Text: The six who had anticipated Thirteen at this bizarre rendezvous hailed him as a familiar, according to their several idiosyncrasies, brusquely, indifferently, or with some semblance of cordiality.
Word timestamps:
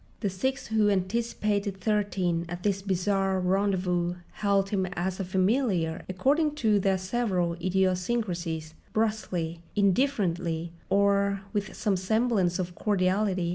The 0.21 0.31
six 0.31 0.65
who 0.69 0.87
had 0.87 0.97
anticipated 0.97 1.77
Thirteen 1.77 2.47
at 2.49 2.63
this 2.63 2.81
bizarre 2.81 3.39
rendezvous 3.39 4.15
hailed 4.41 4.69
him 4.71 4.87
as 4.93 5.19
a 5.19 5.23
familiar, 5.23 6.05
according 6.09 6.55
to 6.55 6.79
their 6.79 6.97
several 6.97 7.53
idiosyncrasies, 7.61 8.73
brusquely, 8.93 9.59
indifferently, 9.75 10.73
or 10.89 11.41
with 11.53 11.75
some 11.75 11.95
semblance 11.97 12.57
of 12.57 12.73
cordiality. 12.73 13.49